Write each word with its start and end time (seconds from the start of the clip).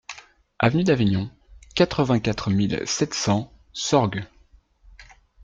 Avenue 0.57 0.83
d'Avignon, 0.83 1.29
quatre-vingt-quatre 1.75 2.49
mille 2.49 2.81
sept 2.87 3.13
cents 3.13 3.53
Sorgues 3.71 4.25